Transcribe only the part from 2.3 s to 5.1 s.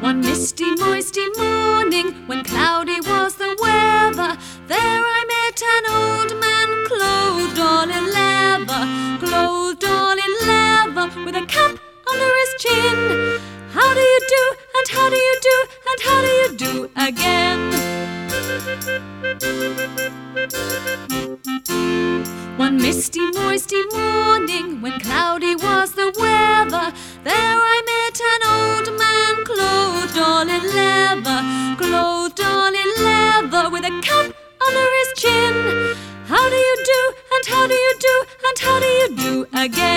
cloudy was the weather, there